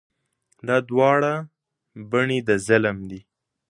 [0.67, 1.33] دا دواړه
[2.11, 3.21] بڼې د ظلم دي.